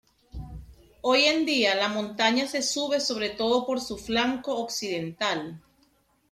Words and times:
Hoy 1.01 1.25
en 1.25 1.45
día 1.45 1.75
la 1.75 1.87
montaña 1.87 2.47
se 2.47 2.63
sube 2.63 2.99
sobre 2.99 3.29
todo 3.29 3.67
por 3.67 3.79
su 3.79 3.99
flanco 3.99 4.55
occidental. 4.57 5.61